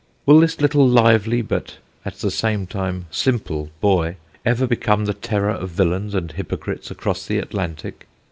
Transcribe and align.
Will 0.25 0.39
this 0.39 0.59
little 0.59 0.87
lively, 0.89 1.43
but, 1.43 1.77
at 2.05 2.15
the 2.15 2.31
same 2.31 2.65
time, 2.65 3.05
simple 3.11 3.69
boy, 3.81 4.15
ever 4.43 4.65
become 4.65 5.05
the 5.05 5.13
terror 5.13 5.51
of 5.53 5.69
villains 5.69 6.15
and 6.15 6.31
hypocrites 6.31 6.89
across 6.89 7.27
the 7.27 7.37
Atlantic? 7.37 8.07